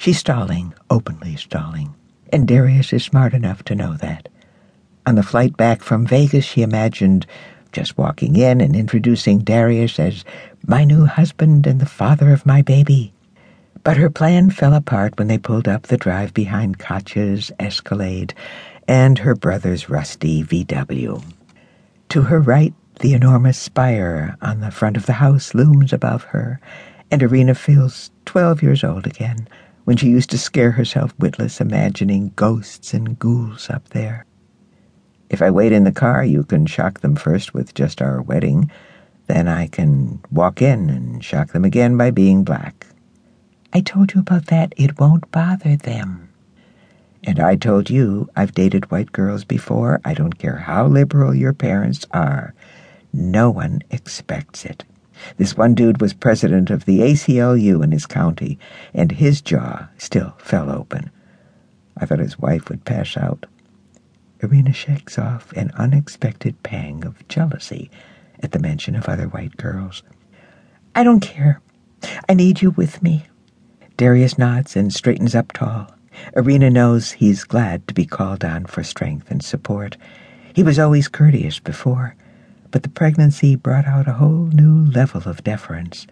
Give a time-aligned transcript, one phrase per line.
[0.00, 1.94] She's stalling, openly stalling,
[2.32, 4.30] and Darius is smart enough to know that.
[5.04, 7.26] On the flight back from Vegas, she imagined
[7.70, 10.24] just walking in and introducing Darius as
[10.66, 13.12] my new husband and the father of my baby.
[13.84, 18.32] But her plan fell apart when they pulled up the drive behind Katya's Escalade
[18.88, 21.22] and her brother's rusty VW.
[22.08, 26.58] To her right, the enormous spire on the front of the house looms above her,
[27.10, 29.46] and Irina feels twelve years old again,
[29.90, 34.24] when she used to scare herself witless imagining ghosts and ghouls up there.
[35.28, 38.70] If I wait in the car, you can shock them first with just our wedding.
[39.26, 42.86] Then I can walk in and shock them again by being black.
[43.72, 44.72] I told you about that.
[44.76, 46.32] It won't bother them.
[47.24, 50.00] And I told you I've dated white girls before.
[50.04, 52.54] I don't care how liberal your parents are.
[53.12, 54.84] No one expects it.
[55.36, 58.58] This one dude was president of the ACLU in his county,
[58.94, 61.10] and his jaw still fell open.
[61.96, 63.46] I thought his wife would pass out.
[64.42, 67.90] Irina shakes off an unexpected pang of jealousy
[68.42, 70.02] at the mention of other white girls.
[70.94, 71.60] I don't care.
[72.28, 73.26] I need you with me.
[73.96, 75.94] Darius nods and straightens up tall.
[76.34, 79.96] Irina knows he's glad to be called on for strength and support.
[80.54, 82.16] He was always courteous before,
[82.70, 86.06] but the pregnancy brought out a whole new level of deference.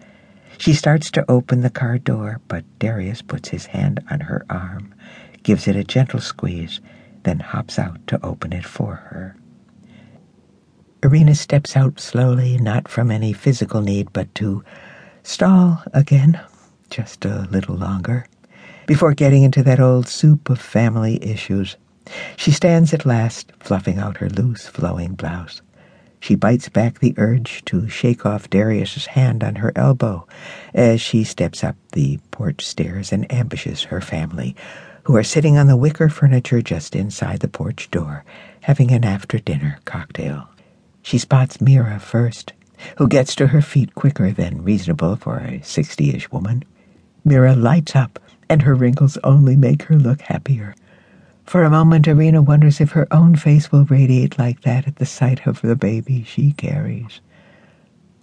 [0.57, 4.93] She starts to open the car door, but Darius puts his hand on her arm,
[5.43, 6.81] gives it a gentle squeeze,
[7.23, 9.35] then hops out to open it for her.
[11.01, 14.63] Irina steps out slowly, not from any physical need, but to
[15.23, 16.39] stall again,
[16.89, 18.25] just a little longer,
[18.85, 21.77] before getting into that old soup of family issues.
[22.35, 25.61] She stands at last, fluffing out her loose, flowing blouse.
[26.19, 30.27] She bites back the urge to shake off Darius's hand on her elbow
[30.73, 34.55] as she steps up the porch stairs and ambushes her family,
[35.03, 38.25] who are sitting on the wicker furniture just inside the porch door,
[38.61, 40.49] having an after-dinner cocktail.
[41.01, 42.53] She spots Mira first,
[42.97, 46.63] who gets to her feet quicker than reasonable for a sixty-ish woman.
[47.25, 48.19] Mira lights up,
[48.49, 50.75] and her wrinkles only make her look happier.
[51.49, 55.05] For a moment, Irina wonders if her own face will radiate like that at the
[55.07, 57.21] sight of the baby she carries.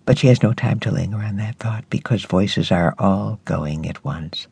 [0.04, 3.88] But she has no time to linger on that thought because voices are all going
[3.88, 4.46] at once.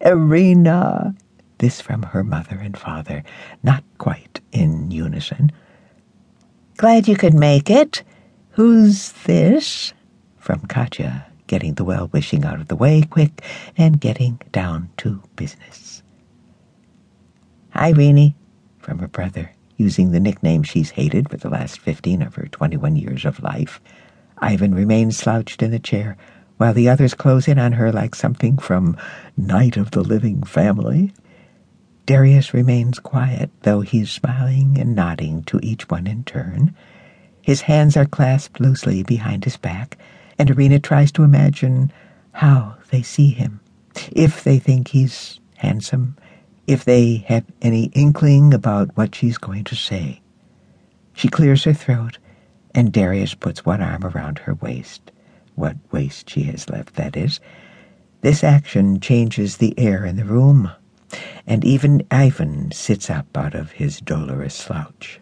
[0.00, 1.14] Irina!
[1.58, 3.22] This from her mother and father,
[3.62, 5.52] not quite in unison.
[6.78, 8.02] Glad you could make it.
[8.50, 9.92] Who's this?
[10.38, 13.42] From Katya, getting the well wishing out of the way quick
[13.76, 16.02] and getting down to business.
[17.82, 18.36] Hi, Reenie,
[18.78, 22.94] from her brother, using the nickname she's hated for the last fifteen of her twenty-one
[22.94, 23.80] years of life.
[24.38, 26.16] Ivan remains slouched in the chair,
[26.58, 28.96] while the others close in on her like something from
[29.36, 31.12] Night of the Living Family.
[32.06, 36.76] Darius remains quiet, though he's smiling and nodding to each one in turn.
[37.40, 39.98] His hands are clasped loosely behind his back,
[40.38, 41.92] and Irina tries to imagine
[42.30, 43.58] how they see him,
[44.12, 46.16] if they think he's handsome,
[46.66, 50.20] if they have any inkling about what she's going to say.
[51.12, 52.18] She clears her throat,
[52.74, 55.10] and Darius puts one arm around her waist.
[55.54, 57.40] What waist she has left, that is.
[58.22, 60.70] This action changes the air in the room,
[61.46, 65.20] and even Ivan sits up out of his dolorous slouch.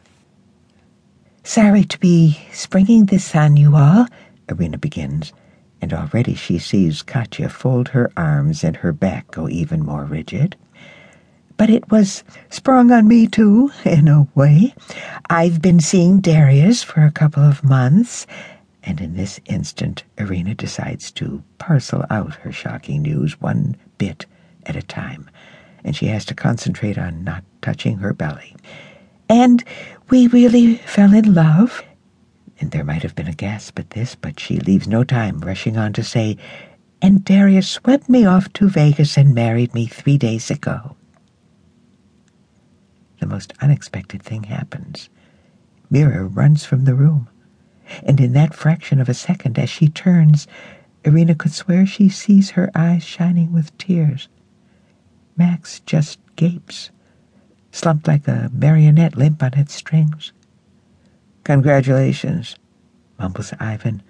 [1.42, 4.06] Sorry to be springing this on you all,
[4.48, 5.32] Irina begins,
[5.80, 10.56] and already she sees Katya fold her arms and her back go even more rigid.
[11.60, 14.74] But it was sprung on me, too, in a way.
[15.28, 18.26] I've been seeing Darius for a couple of months,
[18.82, 24.24] and in this instant Irina decides to parcel out her shocking news one bit
[24.64, 25.28] at a time,
[25.84, 28.56] and she has to concentrate on not touching her belly.
[29.28, 29.62] And
[30.08, 31.84] we really fell in love.
[32.58, 35.76] And there might have been a gasp at this, but she leaves no time, rushing
[35.76, 36.38] on to say,
[37.02, 40.96] and Darius swept me off to Vegas and married me three days ago
[43.20, 45.08] the most unexpected thing happens.
[45.90, 47.28] Mira runs from the room,
[48.02, 50.46] and in that fraction of a second, as she turns,
[51.04, 54.28] Irina could swear she sees her eyes shining with tears.
[55.36, 56.90] Max just gapes,
[57.72, 60.32] slumped like a marionette limp on its strings.
[61.44, 62.56] Congratulations,
[63.18, 64.02] mumbles Ivan,